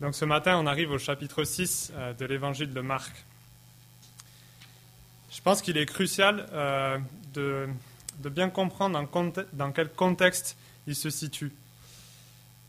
[0.00, 3.24] Donc ce matin, on arrive au chapitre 6 euh, de l'évangile de Marc.
[5.30, 6.98] Je pense qu'il est crucial euh,
[7.32, 7.66] de,
[8.28, 11.50] bien comprendre dans, dans, quel contexte il se situe.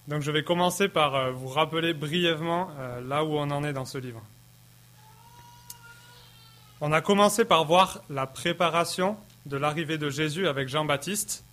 [0.07, 2.69] Donc je vais commencer par euh, vous rappeler brièvement
[3.05, 4.23] là où on en est dans ce livre.
[6.79, 11.43] On a commencé par voir la préparation de l'arrivée de Jésus avec Jean-Baptiste,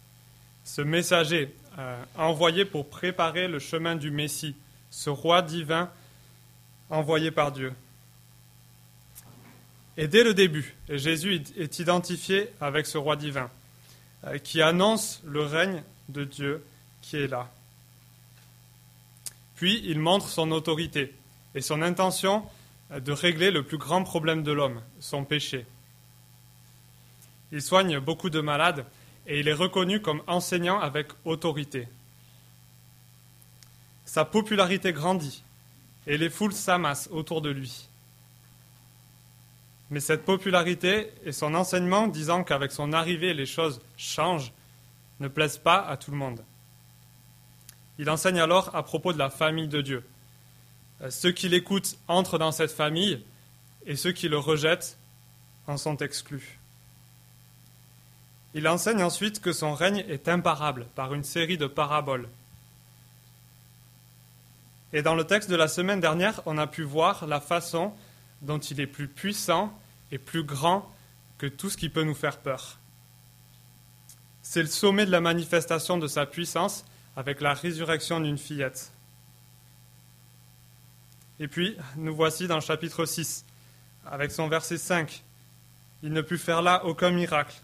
[0.64, 1.52] ce messager
[2.16, 4.54] envoyé pour préparer le chemin du Messie
[4.94, 5.90] ce roi divin
[6.88, 7.72] envoyé par Dieu.
[9.96, 13.50] Et dès le début, Jésus est identifié avec ce roi divin
[14.24, 16.64] euh, qui annonce le règne de Dieu
[17.02, 17.50] qui est là.
[19.56, 21.12] Puis il montre son autorité
[21.56, 22.44] et son intention
[22.96, 25.66] de régler le plus grand problème de l'homme, son péché.
[27.50, 28.86] Il soigne beaucoup de malades
[29.26, 31.88] et il est reconnu comme enseignant avec autorité
[34.04, 35.42] sa popularité grandit
[36.06, 37.88] et les foules s'amassent autour de lui.
[39.90, 44.52] Mais cette popularité et son enseignement disant qu'avec son arrivée les choses changent
[45.20, 46.42] ne plaisent pas à tout le monde.
[47.98, 50.04] Il enseigne alors à propos de la famille de Dieu.
[51.02, 53.22] Euh, ceux qui l'écoutent entrent dans cette famille
[53.86, 54.96] et ceux qui le rejettent
[55.66, 56.58] en sont exclus.
[58.54, 62.28] Il enseigne ensuite que son règne est imparable par une série de paraboles
[64.94, 67.92] et dans le texte de la semaine dernière, on a pu voir la façon
[68.42, 69.76] dont il est plus puissant
[70.12, 70.88] et plus grand
[71.36, 72.78] que tout ce qui peut nous faire peur.
[74.40, 76.84] C'est le sommet de la manifestation de sa puissance
[77.16, 78.92] avec la résurrection d'une fillette.
[81.40, 83.44] Et puis, nous voici dans le chapitre 6,
[84.06, 85.24] avec son verset 5.
[86.04, 87.56] Il ne put faire là aucun miracle.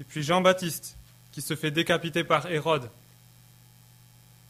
[0.00, 0.96] Et puis Jean-Baptiste,
[1.30, 2.88] qui se fait décapiter par Hérode.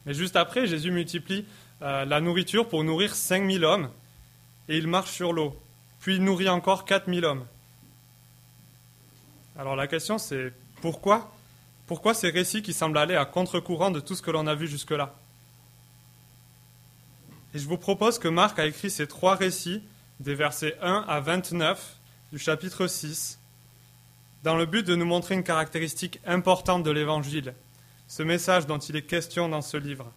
[0.05, 1.45] Mais juste après, Jésus multiplie
[1.85, 3.91] euh, la nourriture pour nourrir 5000 hommes,
[4.69, 5.55] et il marche sur l'eau.
[5.99, 7.45] Puis il nourrit encore 4000 hommes.
[9.57, 10.51] Alors la question c'est
[10.81, 11.31] pourquoi?
[11.85, 14.67] Pourquoi ces récits qui semblent aller à contre-courant de tout ce que l'on a vu
[14.67, 15.13] jusque-là?
[17.53, 19.83] Et je vous propose que Marc a écrit ces trois récits,
[20.19, 21.97] des versets 1 à 29
[22.33, 23.39] du chapitre 6,
[24.43, 27.53] dans le but de nous montrer une caractéristique importante de l'Évangile,
[28.07, 30.11] ce message dont il est question dans ce livre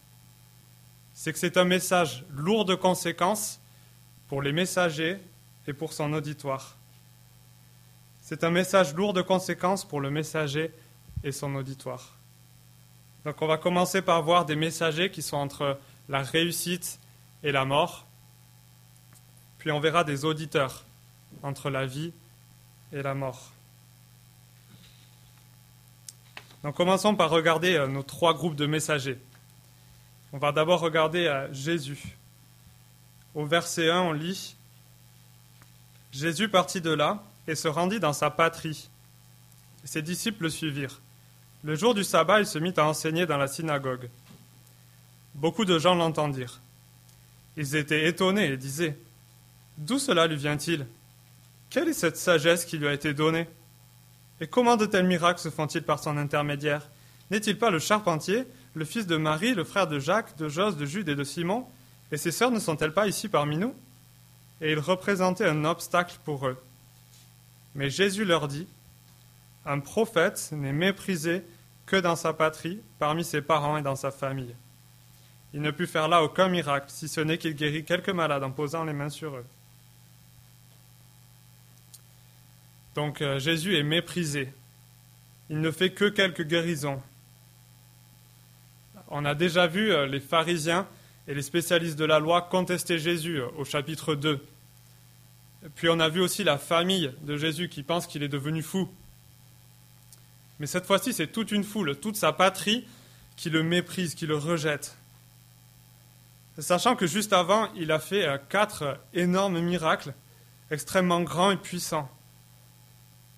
[1.20, 3.60] c'est que c'est un message lourd de conséquences
[4.28, 5.18] pour les messagers
[5.66, 6.76] et pour son auditoire.
[8.22, 10.70] C'est un message lourd de conséquences pour le messager
[11.24, 12.14] et son auditoire.
[13.24, 17.00] Donc on va commencer par voir des messagers qui sont entre la réussite
[17.42, 18.06] et la mort.
[19.58, 20.84] Puis on verra des auditeurs
[21.42, 22.12] entre la vie
[22.92, 23.50] et la mort.
[26.62, 29.18] Donc commençons par regarder euh, nos trois groupes de messagers.
[30.32, 32.16] On va d'abord regarder à Jésus.
[33.34, 34.56] Au verset 1, on lit
[36.12, 38.88] Jésus partit de là et se rendit dans sa patrie.
[39.84, 41.00] Ses disciples le suivirent.
[41.64, 44.10] Le jour du sabbat, il se mit à enseigner dans la synagogue.
[45.34, 46.60] Beaucoup de gens l'entendirent.
[47.56, 48.98] Ils étaient étonnés et disaient
[49.78, 50.86] D'où cela lui vient-il?
[51.70, 53.48] Quelle est cette sagesse qui lui a été donnée?
[54.40, 56.88] Et comment de tels miracles se font-ils par son intermédiaire?
[57.30, 58.44] N'est-il pas le charpentier?
[58.78, 61.66] Le fils de Marie, le frère de Jacques, de Jos, de Jude et de Simon,
[62.12, 63.74] et ses sœurs ne sont-elles pas ici parmi nous?
[64.60, 66.56] Et il représentait un obstacle pour eux.
[67.74, 68.68] Mais Jésus leur dit,
[69.66, 71.42] Un prophète n'est méprisé
[71.86, 74.54] que dans sa patrie, parmi ses parents et dans sa famille.
[75.52, 78.52] Il ne put faire là aucun miracle, si ce n'est qu'il guérit quelques malades en
[78.52, 79.46] posant les mains sur eux.
[82.94, 84.52] Donc euh, Jésus est méprisé.
[85.50, 87.02] Il ne fait que quelques guérisons,
[89.10, 90.86] on a déjà vu euh, les pharisiens
[91.26, 94.41] et les spécialistes de la loi contester Jésus euh, au chapitre 2.
[95.74, 98.88] Puis on a vu aussi la famille de Jésus qui pense qu'il est devenu fou.
[100.60, 102.86] Mais cette fois-ci, c'est toute une foule, toute sa patrie
[103.36, 104.96] qui le méprise, qui le rejette.
[106.58, 110.12] Sachant que juste avant, il a fait euh, quatre énormes miracles,
[110.70, 112.10] extrêmement grands et puissants.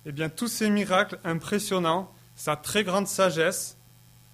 [0.05, 3.77] Eh bien, tous ces miracles impressionnants, sa très grande sagesse,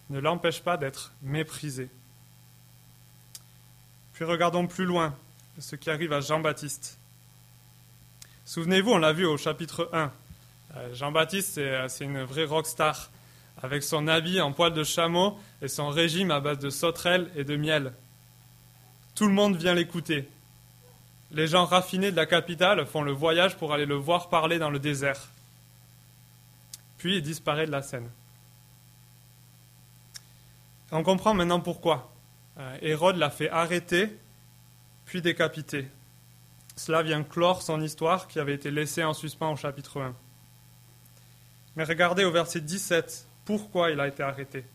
[0.09, 1.89] ne l'empêche pas d'être méprisé.
[4.13, 5.15] Puis regardons plus loin
[5.59, 6.97] ce qui arrive à Jean-Baptiste.
[8.45, 10.11] Souvenez-vous, on l'a vu au chapitre 1.
[10.75, 13.09] Euh, Jean-Baptiste, euh, c'est une vraie rockstar,
[13.61, 17.43] avec son habit en poil de chameau et son régime à base de sauterelles et
[17.43, 17.93] de miel.
[19.15, 20.29] Tout le monde vient l'écouter.
[21.31, 24.69] Les gens raffinés de la capitale font le voyage pour aller le voir parler dans
[24.69, 25.27] le désert.
[26.97, 28.09] Puis il disparaît de la scène.
[30.91, 32.13] On comprend maintenant pourquoi.
[32.57, 34.17] Euh, Hérode l'a fait arrêter
[35.05, 35.87] puis décapité.
[36.75, 40.15] Cela vient clore son histoire qui avait été laissée en suspens au chapitre 1.
[41.75, 44.65] Mais regardez au verset 17 pourquoi il a été arrêté.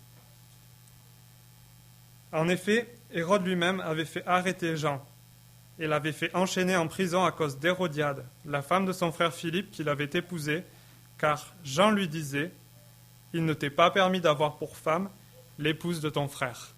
[2.33, 5.05] En effet, Hérode lui-même avait fait arrêter Jean
[5.79, 9.71] et l'avait fait enchaîner en prison à cause d'Hérodiade, la femme de son frère Philippe
[9.71, 10.65] qu'il avait épousée,
[11.19, 12.53] car Jean lui disait
[13.35, 15.11] Il ne t'est pas permis d'avoir pour femme
[15.63, 16.75] l'épouse de ton frère.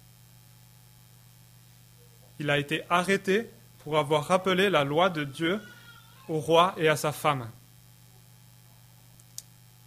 [2.39, 3.49] Il a été arrêté
[3.79, 5.59] pour avoir rappelé la loi de Dieu
[6.27, 7.49] au roi et à sa femme.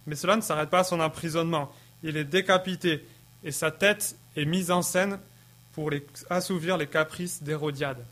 [0.05, 1.71] Mais cela ne s'arrête pas à son emprisonnement.
[2.03, 3.05] Il est décapité
[3.43, 5.19] et sa tête est mise en scène
[5.73, 5.91] pour
[6.29, 8.03] assouvir les caprices d'Hérodiade.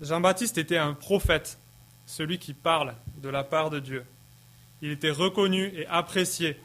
[0.00, 1.58] Jean-Baptiste était un prophète,
[2.06, 4.04] celui qui parle de la part de Dieu.
[4.80, 6.58] Il était reconnu et apprécié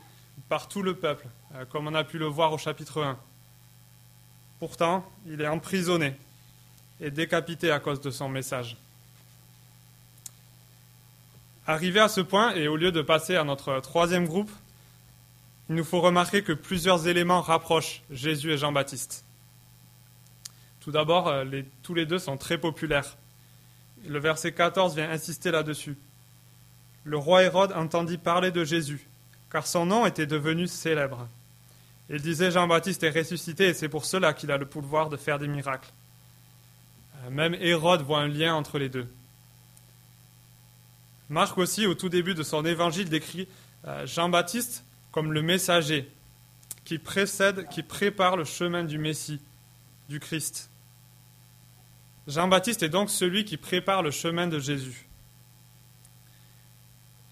[0.50, 1.26] par tout le peuple,
[1.70, 3.18] comme on a pu le voir au chapitre 1.
[4.60, 6.16] Pourtant, il est emprisonné
[7.02, 8.78] et décapité à cause de son message.
[11.66, 14.52] Arrivé à ce point, et au lieu de passer à notre troisième groupe,
[15.70, 19.24] il nous faut remarquer que plusieurs éléments rapprochent Jésus et Jean-Baptiste.
[20.82, 21.46] Tout d'abord, euh,
[21.82, 23.16] tous les deux sont très populaires.
[24.06, 25.98] Le verset 14 vient insister là-dessus.
[27.06, 29.08] Le roi Hérode entendit parler de Jésus,
[29.50, 31.28] car son nom était devenu célèbre.
[32.10, 35.40] Il disait Jean-Baptiste est ressuscité et c'est pour cela qu'il a le pouvoir de faire
[35.40, 35.90] des miracles.
[37.26, 39.08] Euh, même Hérode voit un lien entre les deux.
[41.30, 43.48] Marc aussi, au tout début de son évangile, décrit
[43.86, 46.10] euh, Jean-Baptiste comme le messager
[46.86, 49.40] qui précède, qui prépare le chemin du Messie,
[50.10, 50.70] du Christ.
[52.28, 55.03] Jean-Baptiste est donc celui qui prépare le chemin de Jésus.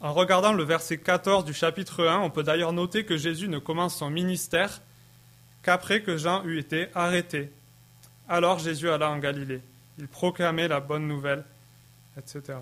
[0.01, 3.59] En regardant le verset 14 du chapitre 1, on peut d'ailleurs noter que Jésus ne
[3.59, 4.81] commence son ministère
[5.61, 7.51] qu'après que Jean eut été arrêté.
[8.27, 9.61] Alors Jésus alla en Galilée.
[9.99, 11.45] Il proclamait la bonne nouvelle,
[12.17, 12.57] etc.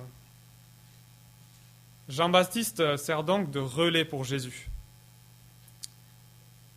[2.09, 4.69] Jean-Baptiste sert donc de relais pour Jésus.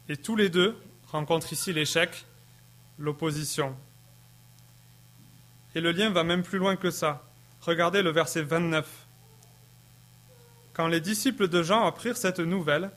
[0.09, 0.79] Et tous les deux
[1.09, 2.25] rencontrent ici l'échec,
[2.99, 3.75] l'opposition.
[5.75, 7.25] Et le lien va même plus loin que ça.
[7.63, 9.02] Regardez le verset 29.
[10.73, 12.91] Quand les disciples de Jean apprirent cette nouvelle,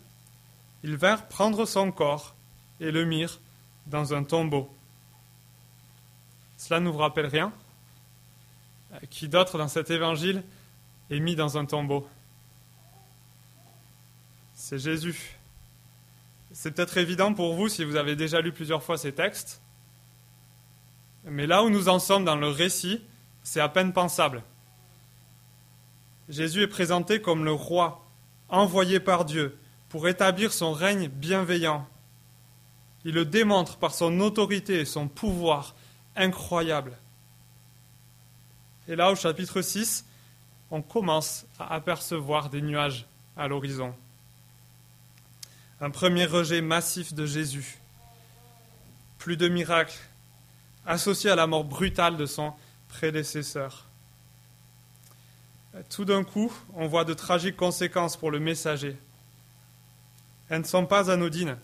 [0.84, 2.36] ils vinrent prendre son corps
[2.80, 3.40] et le mirent
[3.88, 4.70] dans un tombeau.
[6.58, 7.52] Cela ne vous rappelle rien?
[9.10, 10.44] Qui d'autre dans cet évangile
[11.10, 12.08] est mis dans un tombeau?
[14.54, 15.38] C'est Jésus.
[16.54, 19.62] C'est peut-être évident pour vous si vous avez déjà lu plusieurs fois ces textes,
[21.26, 23.02] mais là où nous en sommes dans le récit,
[23.44, 24.44] c'est à peine pensable.
[26.30, 28.06] Jésus est présenté comme le roi,
[28.50, 29.58] envoyé par Dieu
[29.90, 31.88] pour établir son règne bienveillant.
[33.04, 35.76] Il le démontre par son autorité et son pouvoir
[36.16, 36.98] incroyable.
[38.88, 40.06] Et là, au chapitre 6,
[40.72, 43.06] on commence à apercevoir des nuages
[43.38, 43.94] à l'horizon.
[45.82, 47.78] Un premier rejet massif de Jésus.
[49.20, 50.00] Plus de miracles,
[50.86, 52.54] associé à la mort brutale de son
[52.90, 53.86] prédécesseur.
[55.90, 58.96] Tout d'un coup, on voit de tragiques conséquences pour le messager.
[60.50, 61.58] Elles ne sont pas anodines.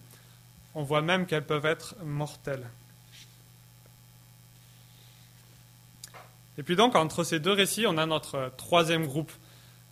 [0.76, 2.68] On voit même qu'elles peuvent être mortelles.
[6.58, 9.32] Et puis donc, entre ces deux récits, on a notre troisième groupe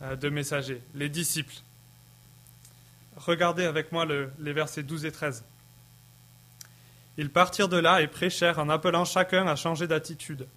[0.01, 1.55] euh, de messagers, les disciples.
[3.15, 5.43] Regardez avec moi les versets 12 et 13.
[7.17, 10.47] Ils partirent de là et prêchèrent en appelant chacun à changer d'attitude.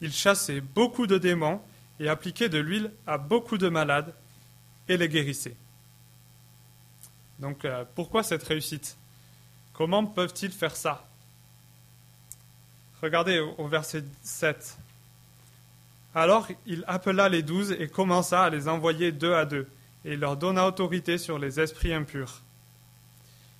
[0.00, 1.60] Ils chassaient beaucoup de démons
[2.00, 4.12] et appliquaient de l'huile à beaucoup de malades
[4.88, 5.56] et les guérissaient.
[7.38, 8.96] Donc euh, pourquoi cette réussite?
[9.72, 11.06] Comment peuvent-ils faire ça?
[13.02, 14.76] Regardez au, verset 7.
[16.14, 19.68] Alors il appela les douze et commença à les envoyer deux à deux,
[20.04, 22.42] et leur donna autorité sur les esprits impurs.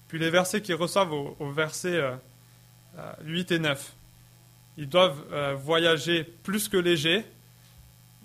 [0.09, 2.16] Puis les versets qui reçoivent au, verset euh,
[3.23, 3.92] 8 euh, et 9.
[4.76, 7.25] Ils doivent euh, voyager plus que léger.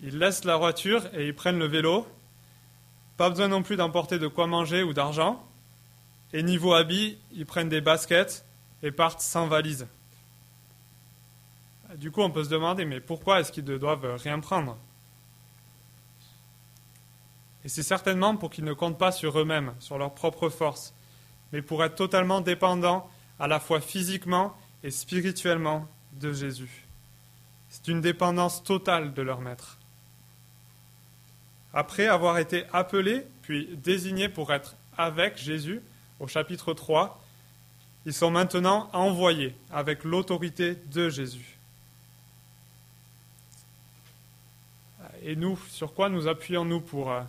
[0.03, 2.07] Ils laissent la voiture et ils prennent le vélo.
[3.17, 5.43] Pas besoin non plus d'emporter de quoi manger ou d'argent.
[6.33, 8.45] Et niveau habits, ils prennent des baskets
[8.83, 9.87] et partent sans valise.
[11.95, 14.77] Du coup, on peut se demander, mais pourquoi est-ce qu'ils ne doivent rien prendre?
[17.63, 20.93] Et c'est certainement pour qu'ils ne comptent pas sur eux-mêmes, sur leur propre force,
[21.51, 23.09] mais pour être totalement dépendants
[23.39, 26.85] à la fois physiquement et spirituellement de Jésus.
[27.69, 29.79] C'est une dépendance totale de leur maître.
[31.77, 35.81] Après avoir été appelés, puis désignés pour être avec Jésus,
[36.21, 37.21] au chapitre 3,
[38.05, 41.57] ils sont maintenant envoyés avec l'autorité de Jésus.
[45.21, 47.21] Et nous, sur quoi nous appuyons-nous pour, euh,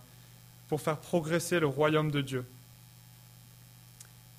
[0.68, 2.46] pour faire progresser le royaume de Dieu?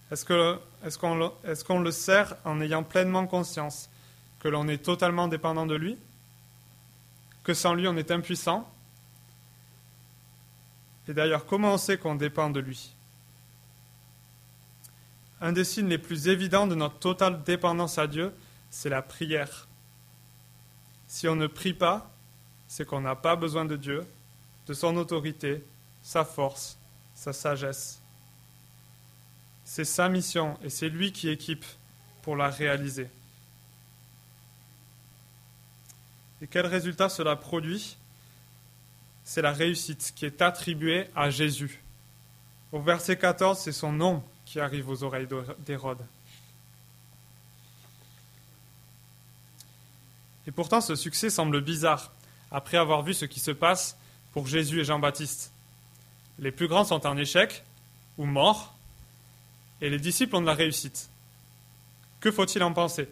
[0.10, 3.90] Est-ce qu'on est le sert en ayant pleinement conscience
[4.40, 5.98] que l'on est totalement dépendant de lui?
[7.44, 8.72] Que sans lui, on est impuissant?
[11.08, 12.94] Et d'ailleurs, comment on sait qu'on dépend de lui?
[15.40, 18.34] Un des signes les plus évidents de notre totale dépendance à Dieu,
[18.70, 19.68] c'est la prière.
[21.08, 22.12] Si on ne prie pas,
[22.68, 24.06] c'est qu'on n'a pas besoin de Dieu,
[24.66, 25.64] de son autorité,
[26.02, 26.78] sa force,
[27.16, 28.02] sa sagesse.
[29.64, 31.66] C'est sa mission et c'est lui qui équipe
[32.22, 33.10] pour la réaliser.
[36.42, 37.98] Et quel résultat cela produit?
[39.28, 41.84] C'est la réussite qui est attribuée à Jésus.
[42.72, 45.28] Au verset 14, c'est son nom qui arrive aux oreilles
[45.66, 46.00] d'Hérode.
[50.48, 52.14] Et pourtant, ce succès semble bizarre,
[52.52, 53.98] après avoir vu ce qui se passe
[54.32, 55.52] pour Jésus et Jean-Baptiste.
[56.40, 57.66] Les plus grands sont en échec
[58.18, 58.78] ou morts,
[59.82, 61.10] et les disciples ont de la réussite.
[62.22, 63.10] Que faut-il en penser?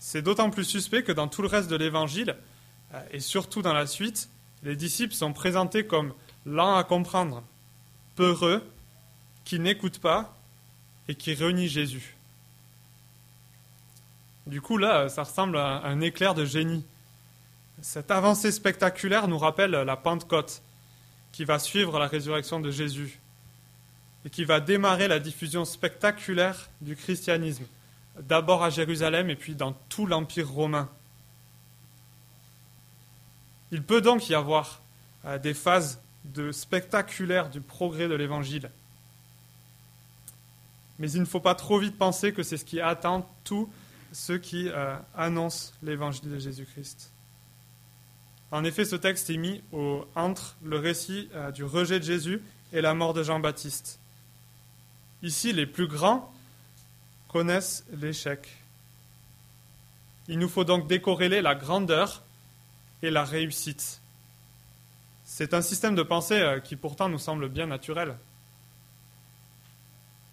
[0.00, 2.36] C'est d'autant plus suspect que dans tout le reste de l'Évangile,
[2.94, 4.28] euh, et surtout dans la suite,
[4.62, 6.12] les disciples sont présentés comme
[6.46, 7.42] lents à comprendre,
[8.16, 8.62] peureux,
[9.44, 10.36] qui n'écoutent pas
[11.08, 12.16] et qui renient Jésus.
[14.46, 16.84] Du coup, là, ça ressemble à un éclair de génie.
[17.82, 20.62] Cette avancée spectaculaire nous rappelle la Pentecôte,
[21.32, 23.20] qui va suivre la résurrection de Jésus
[24.24, 27.64] et qui va démarrer la diffusion spectaculaire du christianisme,
[28.20, 30.90] d'abord à Jérusalem et puis dans tout l'Empire romain.
[33.72, 34.80] Il peut donc y avoir
[35.24, 38.70] euh, des phases de spectaculaires du progrès de l'Évangile.
[40.98, 43.70] Mais il ne faut pas trop vite penser que c'est ce qui attend tous
[44.12, 47.12] ceux qui euh, annoncent l'Évangile de Jésus-Christ.
[48.50, 49.62] En effet, ce texte est mis
[50.16, 54.00] entre le récit euh, du rejet de Jésus et la mort de Jean-Baptiste.
[55.22, 56.32] Ici, les plus grands
[57.28, 58.48] connaissent l'échec.
[60.28, 62.22] Il nous faut donc décorréler la grandeur
[63.02, 64.00] et la réussite.
[65.24, 68.16] C'est un système de pensée euh, qui pourtant nous semble bien naturel.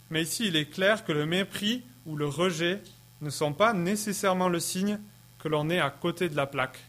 [0.09, 2.81] Mais ici, il est clair que le mépris ou le rejet
[3.21, 4.99] ne sont pas nécessairement le signe
[5.39, 6.79] que l'on est à côté de la plaque.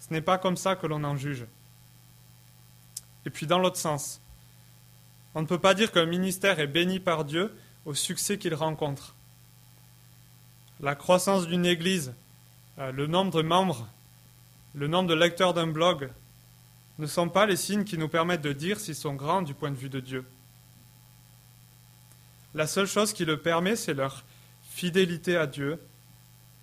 [0.00, 1.46] Ce n'est pas comme ça que l'on en juge.
[3.26, 4.20] Et puis dans l'autre sens,
[5.34, 7.54] on ne peut pas dire qu'un ministère est béni par Dieu
[7.84, 9.14] au succès qu'il rencontre.
[10.80, 12.14] La croissance d'une Église,
[12.78, 13.88] euh, le nombre de membres,
[14.74, 16.10] le nombre de lecteurs d'un blog
[16.98, 19.70] ne sont pas les signes qui nous permettent de dire s'ils sont grands du point
[19.70, 20.24] de vue de Dieu.
[22.54, 24.24] La seule chose qui le permet, c'est leur
[24.62, 25.80] fidélité à Dieu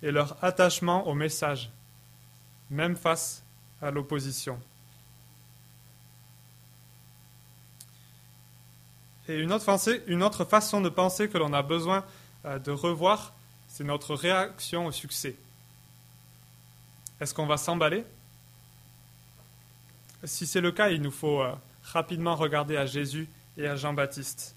[0.02, 1.70] et leur attachement au message
[2.70, 3.44] même face
[3.80, 4.60] à l'opposition.
[9.28, 9.68] Et une autre,
[10.06, 12.04] une autre, façon de penser que l'on a besoin
[12.44, 13.32] euh, de revoir,
[13.68, 15.36] c'est notre réaction au succès.
[17.20, 18.04] Est-ce qu'on va s'emballer?
[20.24, 24.54] Si c'est le cas, il nous faut euh, rapidement regarder à Jésus et à Jean-Baptiste.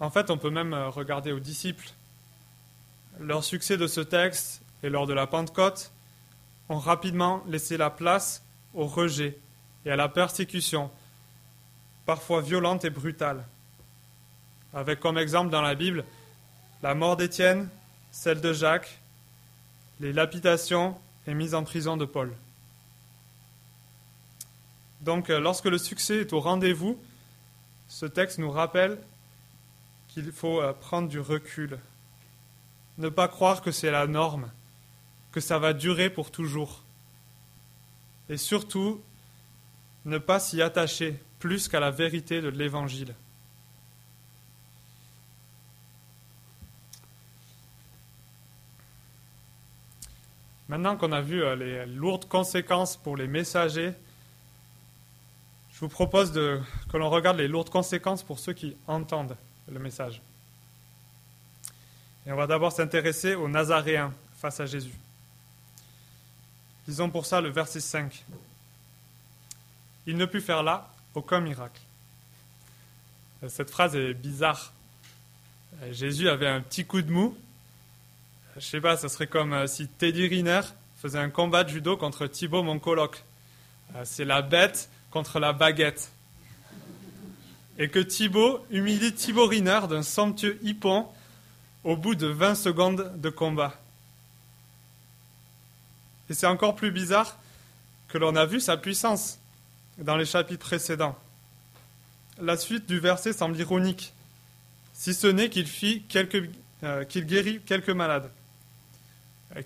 [0.00, 1.90] En fait, on peut même euh, regarder aux disciples.
[3.18, 5.90] Leur succès de ce texte et lors de la Pentecôte
[6.68, 8.42] ont rapidement laissé la place
[8.74, 9.38] au rejet
[9.84, 10.90] et à la persécution,
[12.06, 13.44] parfois violente et brutale.
[14.72, 16.04] Avec comme exemple dans la Bible
[16.82, 17.68] la mort d'Étienne,
[18.10, 19.00] celle de Jacques,
[20.00, 20.96] les lapidations
[21.26, 22.32] et mise en prison de Paul.
[25.00, 26.98] Donc euh, lorsque le succès est au rendez-vous,
[27.88, 28.98] ce texte nous rappelle
[30.08, 31.78] qu'il faut euh, prendre du recul,
[32.98, 34.50] ne pas croire que c'est la norme,
[35.32, 36.82] que ça va durer pour toujours.
[38.28, 39.02] Et surtout,
[40.04, 43.14] ne pas s'y attacher plus qu'à la vérité de l'Évangile.
[50.68, 53.92] Maintenant qu'on a vu euh, les lourdes conséquences pour les messagers,
[55.72, 59.36] je vous propose que l'on regarde les lourdes conséquences pour ceux qui entendent
[59.70, 60.22] le message.
[62.26, 64.94] Et on va d'abord s'intéresser aux Nazaréens face à Jésus.
[66.86, 68.24] Disons pour ça le verset 5.
[70.06, 71.80] Il ne put faire là aucun miracle.
[73.48, 74.72] Cette phrase est bizarre.
[75.90, 77.36] Jésus avait un petit coup de mou.
[78.56, 80.60] Je sais pas, ce serait comme euh, si Teddy Riner
[81.02, 82.80] faisait un combat de judo contre Thibaut, mon.
[82.86, 83.08] Euh,
[84.04, 86.12] c'est la bête contre la baguette.
[87.78, 91.08] Et que Thibaut humilie Thibaut Riner d'un somptueux hippon
[91.82, 93.74] au bout de 20 secondes de combat.
[96.30, 97.36] Et c'est encore plus bizarre
[98.06, 99.40] que l'on a vu sa puissance
[99.98, 101.18] dans les chapitres précédents.
[102.40, 104.12] La suite du verset semble ironique,
[104.92, 106.48] si ce n'est qu'il fit quelques,
[106.84, 108.30] euh, qu'il guérit quelques malades.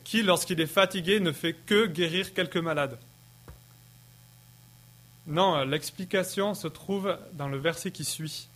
[0.04, 2.98] Qui, lorsqu'il est fatigué, ne fait que guérir quelques malades
[5.26, 8.48] Non, l'explication se trouve dans le verset qui suit.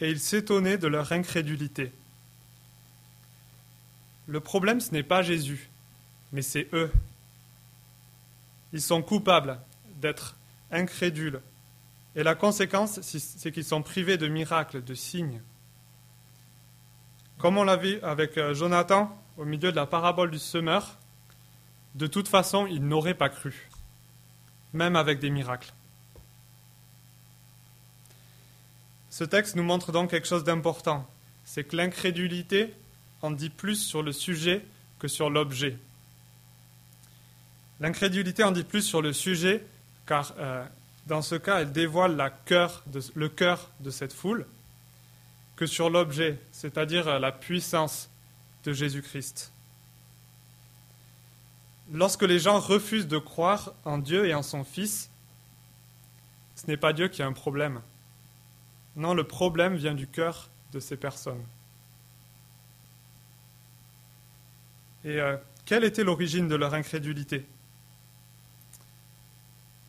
[0.00, 1.92] Et il s'étonnait de leur incrédulité.
[4.26, 5.68] Le problème, ce n'est pas Jésus,
[6.32, 6.92] mais c'est eux.
[8.72, 9.58] Ils sont coupables
[9.96, 10.36] d'être
[10.70, 11.40] incrédules.
[12.14, 15.40] Et la conséquence, c'est qu'ils sont privés de miracles, de signes.
[17.38, 20.98] Comme on l'a vu avec euh, Jonathan au milieu de la parabole du semeur,
[21.94, 23.68] de toute façon, ils n'auraient pas cru,
[24.72, 25.72] même avec des miracles.
[29.10, 31.08] Ce texte nous montre donc quelque chose d'important,
[31.44, 32.74] c'est que l'incrédulité
[33.22, 34.64] en dit plus sur le sujet
[34.98, 35.78] que sur l'objet.
[37.80, 39.64] L'incrédulité en dit plus sur le sujet,
[40.06, 40.64] car euh,
[41.06, 44.44] dans ce cas, elle dévoile le cœur de cette foule,
[45.58, 48.08] que sur l'objet, c'est-à-dire la puissance
[48.62, 49.52] de Jésus-Christ.
[51.92, 55.10] Lorsque les gens refusent de croire en Dieu et en son Fils,
[56.54, 57.80] ce n'est pas Dieu qui a un problème.
[58.94, 61.42] Non, le problème vient du cœur de ces personnes.
[65.04, 67.44] Et euh, quelle était l'origine de leur incrédulité?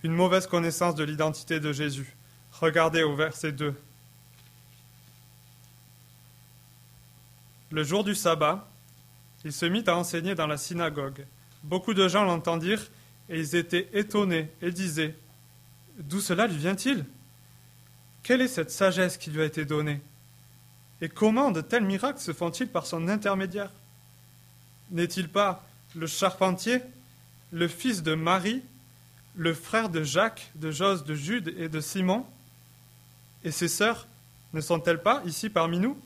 [0.01, 2.15] Une mauvaise connaissance de l'identité de Jésus.
[2.53, 3.75] Regardez au verset 2.
[7.71, 8.67] Le jour du sabbat,
[9.45, 11.25] il se mit à enseigner dans la synagogue.
[11.63, 12.89] Beaucoup de gens l'entendirent
[13.29, 15.15] et ils étaient étonnés et disaient
[15.99, 17.05] D'où cela lui vient-il?
[18.23, 20.01] Quelle est cette sagesse qui lui a été donnée?
[21.01, 23.71] Et comment de tels miracles se font-ils par son intermédiaire?
[24.91, 26.81] N'est-il pas le charpentier,
[27.51, 28.63] le fils de Marie,
[29.35, 32.25] le frère de Jacques, de Jos, de Jude et de Simon?
[33.43, 34.07] Et ses sœurs
[34.53, 35.97] ne sont-elles pas ici parmi nous?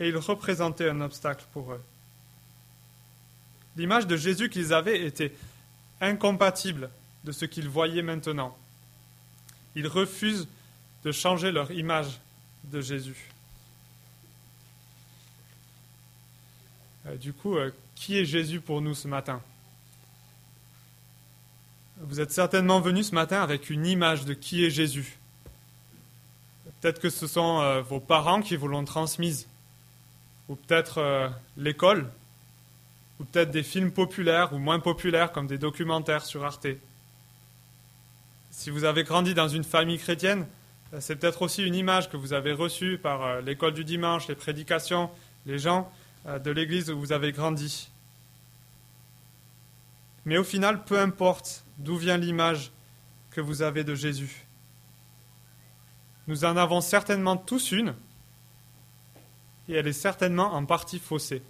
[0.00, 1.82] Et il représentait un obstacle pour eux.
[3.76, 5.32] L'image de Jésus qu'ils avaient était
[6.00, 6.90] incompatible
[7.24, 8.56] de ce qu'ils voyaient maintenant.
[9.74, 10.48] Ils refusent
[11.04, 12.20] de changer leur image
[12.64, 13.30] de Jésus.
[17.06, 19.40] Euh, du coup, euh, qui est Jésus pour nous ce matin?
[22.00, 25.18] Vous êtes certainement venu ce matin avec une image de qui est Jésus.
[26.80, 29.48] Peut-être que ce sont euh, vos parents qui vous l'ont transmise,
[30.48, 32.08] ou peut-être l'école,
[33.20, 36.68] ou peut-être des films populaires ou moins populaires comme des documentaires sur Arte.
[38.50, 40.46] Si vous avez grandi dans une famille chrétienne,
[41.00, 45.10] c'est peut-être aussi une image que vous avez reçue par l'école du dimanche, les prédications,
[45.44, 45.90] les gens
[46.26, 47.90] euh, de l'église où vous avez grandi.
[50.24, 52.70] Mais au final, peu importe d'où vient l'image
[53.30, 54.44] que vous avez de Jésus.
[56.26, 57.94] Nous en avons certainement tous une,
[59.68, 61.42] et elle est certainement en partie faussée.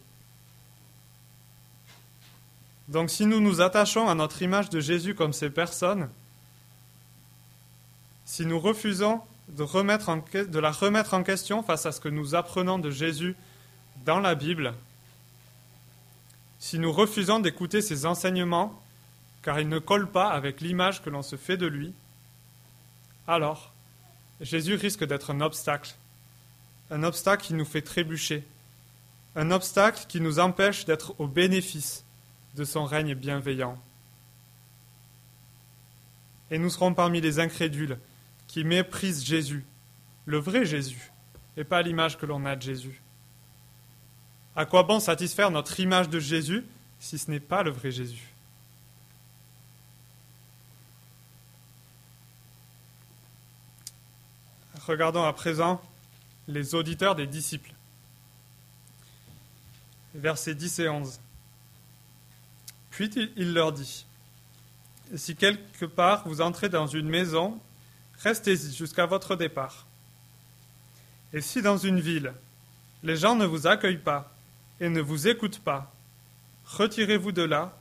[2.89, 6.09] Donc si nous nous attachons à notre image de Jésus comme ces personnes,
[8.25, 12.91] si nous refusons de, la remettre en question face à ce que nous apprenons de
[12.91, 13.37] Jésus
[14.05, 14.75] dans la Bible,
[16.59, 18.83] si nous refusons d'écouter ses enseignements,
[19.43, 21.95] car ils ne collent pas avec l'image que l'on se fait de lui,
[23.27, 23.73] alors
[24.41, 25.95] Jésus risque d'être un obstacle,
[26.91, 28.45] un obstacle qui nous fait trébucher,
[29.37, 32.05] un obstacle qui nous empêche d'être au bénéfice
[32.57, 33.79] de son règne bienveillant.
[36.51, 37.99] Et nous serons parmi les incrédules
[38.47, 39.65] qui méprisent Jésus,
[40.25, 41.13] le vrai Jésus,
[41.57, 43.01] et pas l'image que l'on a de Jésus.
[44.57, 46.65] À quoi bon satisfaire notre image de Jésus
[46.99, 48.33] si ce n'est pas le vrai Jésus?
[54.87, 55.83] Regardons à présent
[56.49, 57.73] les auditeurs des disciples.
[60.15, 61.21] Versets 10 et 11.
[62.91, 64.07] Puis il leur dit,
[65.15, 67.61] Si quelque part vous entrez dans une maison,
[68.21, 69.87] restez-y jusqu'à votre départ.
[71.33, 72.33] Et si dans une ville,
[73.03, 74.33] les gens ne vous accueillent pas,
[74.81, 75.93] et ne vous écoute pas.
[76.65, 77.79] Retirez-vous de là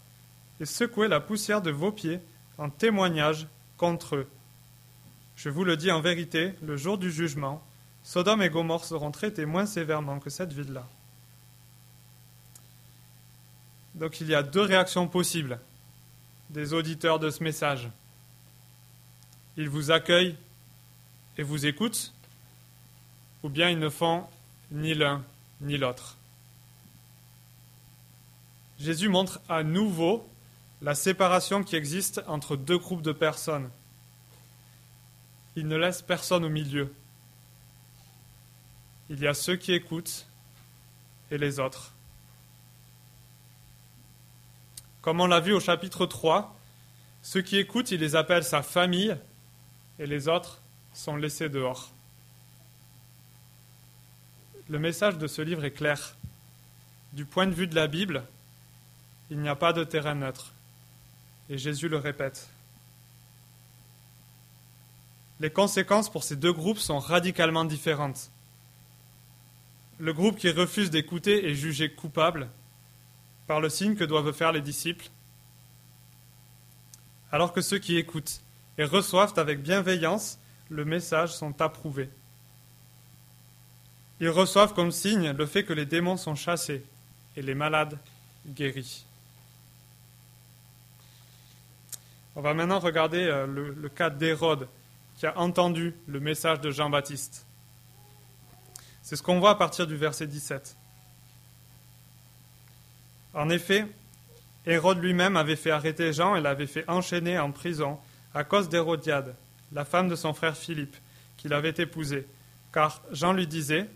[0.59, 2.19] et secouez la poussière de vos pieds
[2.57, 4.27] en témoignage contre eux.
[5.35, 7.63] Je vous le dis en vérité, le jour du jugement,
[8.07, 10.87] Sodome et Gomorre seront traités moins sévèrement que cette ville-là.
[13.95, 15.59] Donc il y a deux réactions possibles
[16.49, 17.89] des auditeurs de ce message.
[19.57, 20.37] Ils vous accueillent
[21.37, 22.13] et vous écoutent,
[23.43, 24.23] ou bien ils ne font
[24.71, 25.21] ni l'un
[25.59, 26.15] ni l'autre.
[28.79, 30.25] Jésus montre à nouveau
[30.81, 33.69] la séparation qui existe entre deux groupes de personnes.
[35.57, 36.89] Il ne laisse personne au milieu.
[39.09, 40.25] Il y a ceux qui écoutent
[41.31, 41.93] et les autres.
[45.01, 46.57] Comme on l'a vu au chapitre 3,
[47.21, 49.15] ceux qui écoutent, il les appelle sa famille
[49.99, 50.61] et les autres
[50.93, 51.91] sont laissés dehors.
[54.69, 56.15] Le message de ce livre est clair.
[57.13, 58.23] Du point de vue de la Bible,
[59.29, 60.51] il n'y a pas de terrain neutre.
[61.49, 62.49] Et Jésus le répète.
[65.39, 68.29] Les conséquences pour ces deux groupes sont radicalement différentes.
[69.99, 72.49] Le groupe qui refuse d'écouter est jugé coupable
[73.47, 75.09] par le signe que doivent faire les disciples,
[77.31, 78.41] alors que ceux qui écoutent
[78.77, 80.37] et reçoivent avec bienveillance
[80.69, 82.09] le message sont approuvés.
[84.19, 86.83] Ils reçoivent comme signe le fait que les démons sont chassés
[87.35, 87.97] et les malades
[88.47, 89.05] guéris.
[92.35, 94.67] On va maintenant regarder euh, le, le cas d'Hérode
[95.15, 97.46] qui a entendu le message de Jean-Baptiste.
[99.07, 100.75] C'est ce qu'on voit à partir du verset 17.
[103.33, 103.87] En effet,
[104.65, 107.99] Hérode lui-même avait fait arrêter Jean et l'avait fait enchaîner en prison
[108.33, 109.33] à cause d'Hérodiade,
[109.71, 110.97] la femme de son frère Philippe,
[111.37, 112.27] qu'il avait épousée,
[112.73, 113.89] car Jean lui disait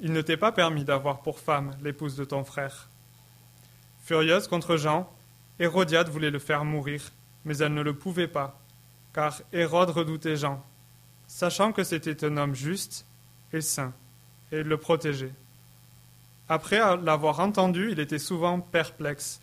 [0.00, 2.88] Il ne t'est pas permis d'avoir pour femme l'épouse de ton frère.
[4.02, 5.08] Furieuse contre Jean,
[5.60, 7.12] Hérodiade voulait le faire mourir,
[7.44, 8.60] mais elle ne le pouvait pas,
[9.12, 10.66] car Hérode redoutait Jean,
[11.28, 13.06] sachant que c'était un homme juste
[13.52, 13.94] et saint
[14.52, 15.30] et le protéger.
[16.48, 19.40] Après l'avoir entendu, il était souvent perplexe,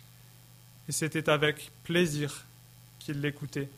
[0.88, 2.44] et c'était avec plaisir
[2.98, 3.68] qu'il l'écoutait.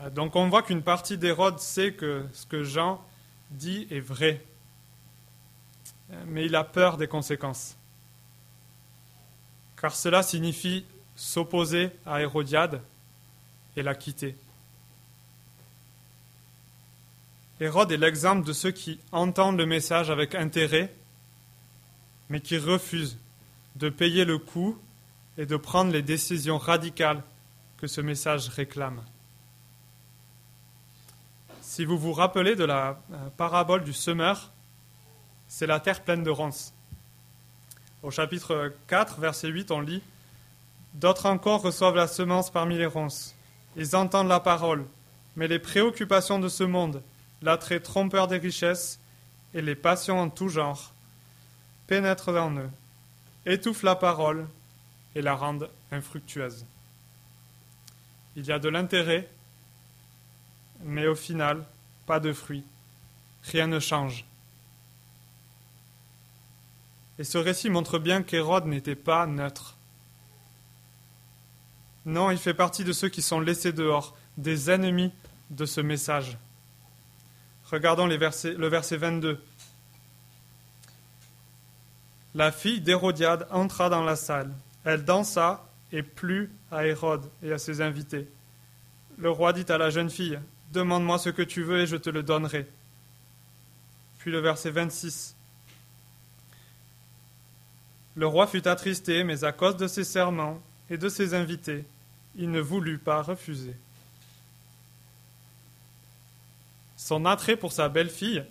[0.00, 3.04] Euh, donc on voit qu'une partie d'Hérode sait que ce que Jean
[3.50, 4.44] dit est vrai,
[6.26, 7.76] mais il a peur des conséquences,
[9.80, 12.82] car cela signifie s'opposer à Hérodiade
[13.76, 14.36] et la quitter.
[17.60, 20.92] Hérode est l'exemple de ceux qui entendent le message avec intérêt,
[22.30, 23.18] mais qui refusent
[23.76, 24.78] de payer le coût
[25.36, 27.22] et de prendre les décisions radicales
[27.76, 29.02] que ce message réclame.
[31.60, 34.50] Si vous vous rappelez de la euh, parabole du semeur,
[35.46, 36.72] c'est la terre pleine de ronces.
[38.02, 40.02] Au chapitre 4, verset 8, on lit
[40.94, 43.34] D'autres encore reçoivent la semence parmi les ronces.
[43.76, 44.84] Ils entendent la parole,
[45.36, 47.02] mais les préoccupations de ce monde
[47.42, 48.98] l'attrait trompeur des richesses
[49.54, 50.92] et les passions en tout genre
[51.86, 52.70] pénètrent en eux,
[53.46, 54.46] étouffent la parole
[55.14, 56.64] et la rendent infructueuse.
[58.36, 59.28] Il y a de l'intérêt,
[60.84, 61.64] mais au final,
[62.06, 62.64] pas de fruit.
[63.42, 64.24] Rien ne change.
[67.18, 69.76] Et ce récit montre bien qu'Hérode n'était pas neutre.
[72.06, 75.12] Non, il fait partie de ceux qui sont laissés dehors, des ennemis
[75.50, 76.38] de ce message.
[77.70, 79.40] Regardons le verset 22.
[82.34, 84.52] La fille d'Hérodiade entra dans la salle.
[84.84, 88.28] Elle dansa et plut à Hérode et à ses invités.
[89.18, 90.38] Le roi dit à la jeune fille
[90.72, 92.66] Demande-moi ce que tu veux et je te le donnerai.
[94.18, 95.34] Puis le verset 26.
[98.16, 101.84] Le roi fut attristé, mais à cause de ses serments et de ses invités,
[102.36, 103.74] il ne voulut pas refuser.
[107.10, 108.44] Son attrait pour sa belle-fille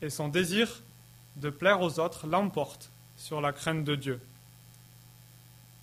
[0.00, 0.80] et son désir
[1.36, 4.22] de plaire aux autres l'emportent sur la crainte de Dieu.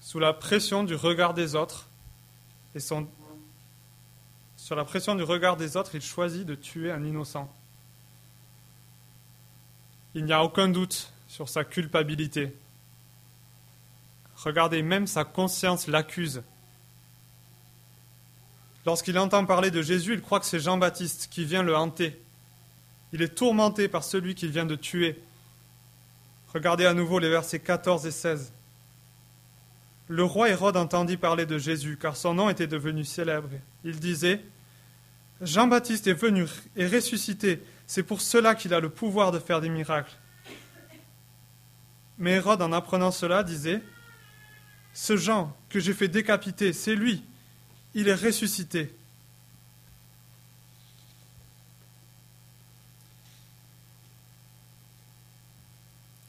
[0.02, 1.88] Sous la pression du regard des autres
[2.74, 2.80] et
[4.84, 7.54] pression du regard des autres, il choisit de tuer un innocent.
[10.16, 12.52] Il n'y a aucun doute sur sa culpabilité.
[14.38, 16.42] Regardez, même sa conscience l'accuse
[18.88, 22.18] Lorsqu'il entend parler de Jésus, il croit que c'est Jean-Baptiste qui vient le hanter.
[23.12, 25.22] Il est tourmenté par celui qu'il vient de tuer.
[26.54, 28.54] Regardez à nouveau les versets 14 et 16.
[30.08, 33.50] Le roi Hérode entendit parler de Jésus, car son nom était devenu célèbre.
[33.84, 34.40] Il disait
[35.42, 36.46] Jean-Baptiste est venu
[36.78, 40.16] et ressuscité, c'est pour cela qu'il a le pouvoir de faire des miracles.
[42.18, 43.82] Mais Hérode, en apprenant cela, disait
[44.94, 47.26] Ce Jean que j'ai fait décapiter, c'est lui
[47.94, 48.94] il est ressuscité.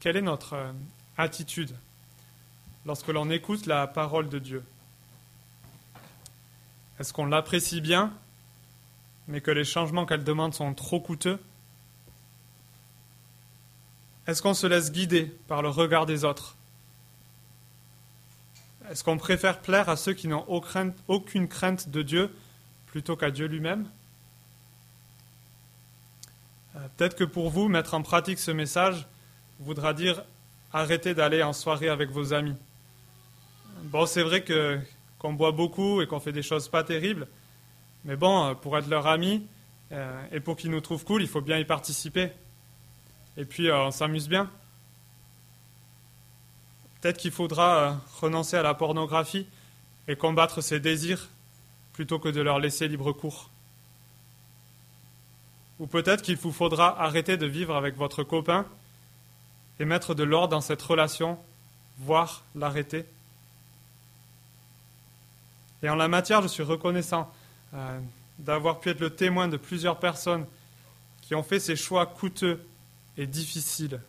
[0.00, 0.72] Quelle est notre euh,
[1.16, 1.74] attitude
[2.86, 4.64] lorsque l'on écoute la parole de Dieu?
[6.98, 8.12] Est-ce qu'on l'apprécie bien,
[9.26, 11.38] mais que les changements qu'elle demande sont trop coûteux?
[14.26, 16.57] Est-ce qu'on se laisse guider par le regard des autres?
[18.90, 20.46] Est-ce qu'on préfère plaire à ceux qui n'ont
[21.08, 22.34] aucune crainte de Dieu
[22.86, 23.86] plutôt qu'à Dieu lui-même?
[26.76, 29.06] Euh, Peut-être que pour vous, mettre en pratique ce message
[29.60, 30.24] voudra dire
[30.72, 32.56] arrêter d'aller en soirée avec vos amis.
[33.84, 34.78] Bon, c'est vrai que
[35.18, 37.26] qu'on boit beaucoup et qu'on fait des choses pas terribles,
[38.04, 39.44] mais bon, pour être leur ami
[39.90, 42.30] euh, et pour qu'ils nous trouvent cool, il faut bien y participer.
[43.36, 44.48] Et puis, euh, on s'amuse bien.
[47.00, 49.46] Peut-être qu'il faudra euh, renoncer à la pornographie
[50.08, 51.28] et combattre ses désirs
[51.92, 53.50] plutôt que de leur laisser libre cours.
[55.78, 58.66] Ou peut-être qu'il vous faudra arrêter de vivre avec votre copain
[59.78, 61.38] et mettre de l'ordre dans cette relation,
[61.98, 63.04] voire l'arrêter.
[65.82, 67.32] Et en la matière, je suis reconnaissant
[67.74, 68.00] euh,
[68.38, 70.46] d'avoir pu être le témoin de plusieurs personnes
[71.22, 72.60] qui ont fait ces choix coûteux
[73.16, 74.00] et difficiles.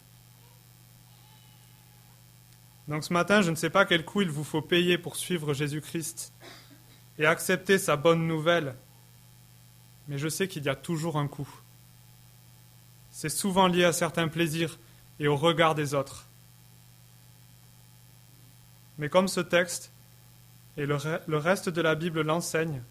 [2.90, 5.54] Donc ce matin, je ne sais pas quel coût il vous faut payer pour suivre
[5.54, 6.34] Jésus-Christ
[7.20, 8.76] et accepter sa bonne nouvelle,
[10.08, 11.50] mais je sais qu'il y a toujours un coût.
[13.12, 14.80] C'est souvent lié à certains plaisirs
[15.20, 16.26] et au regard des autres.
[18.98, 19.92] Mais comme ce texte
[20.76, 20.98] et le,
[21.28, 22.82] le reste de la Bible l'enseigne,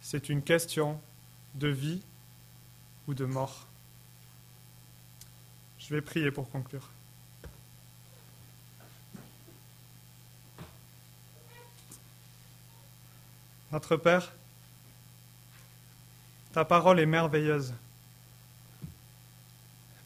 [0.00, 1.00] c'est une question
[1.56, 2.02] de vie
[3.08, 3.66] ou de mort.
[5.78, 6.93] Je vais prier pour conclure.
[13.74, 14.30] Notre Père,
[16.52, 17.74] ta parole est merveilleuse.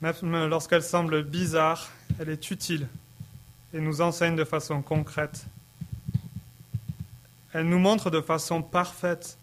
[0.00, 0.14] Même
[0.46, 2.88] lorsqu'elle semble bizarre, elle est utile
[3.74, 5.44] et nous enseigne de façon concrète.
[7.52, 9.36] Elle nous montre de façon parfaite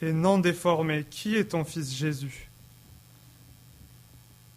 [0.00, 2.48] et non déformée qui est ton Fils Jésus.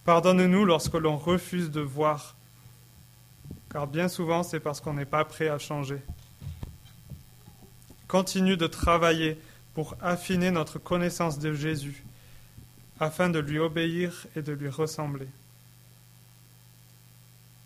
[0.05, 2.35] Pardonne-nous lorsque l'on refuse de voir,
[3.71, 5.99] car bien souvent c'est parce qu'on n'est pas prêt à changer
[8.09, 9.39] continue de travailler
[9.75, 12.03] pour affiner notre connaissance de Jésus,
[12.99, 15.27] afin de lui obéir et de lui ressembler.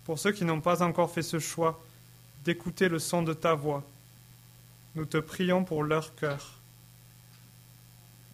[0.04, 1.82] Pour ceux qui n'ont pas encore fait ce choix
[2.44, 3.84] d'écouter le son de ta voix,
[4.96, 6.60] nous te prions pour leur cœur.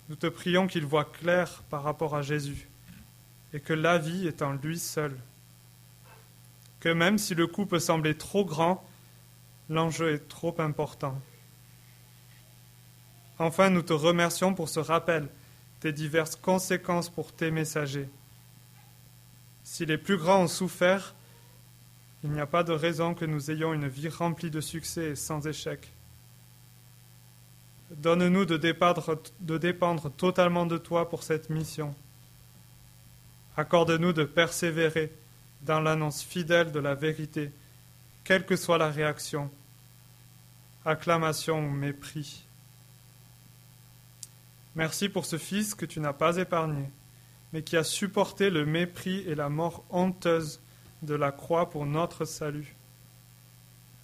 [0.09, 2.67] Nous te prions qu'ils voient clair par rapport à Jésus
[3.53, 5.15] et que la vie est en lui seul.
[6.79, 8.83] Que même si le coup peut sembler trop grand,
[9.69, 11.21] l'enjeu est trop important.
[13.39, 15.29] Enfin, nous te remercions pour ce rappel
[15.81, 18.09] des diverses conséquences pour tes messagers.
[19.63, 21.15] Si les plus grands ont souffert,
[22.23, 25.15] il n'y a pas de raison que nous ayons une vie remplie de succès et
[25.15, 25.89] sans échec.
[27.91, 31.95] Donne-nous de dépendre, de dépendre totalement de toi pour cette mission.
[33.55, 35.13] Accorde-nous de persévérer
[35.61, 37.51] dans l'annonce fidèle de la vérité,
[38.25, 39.49] quelle que soit la réaction,
[40.85, 42.43] acclamation ou mépris.
[44.75, 46.89] Merci pour ce Fils que tu n'as pas épargné,
[47.53, 50.61] mais qui a supporté le mépris et la mort honteuse
[51.01, 52.75] de la croix pour notre salut.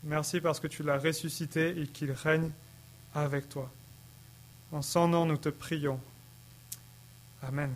[0.04, 2.51] Merci parce que tu l'as ressuscité et qu'il règne
[3.13, 3.71] avec toi.
[4.71, 5.99] En son nom, nous te prions.
[7.41, 7.71] Amen.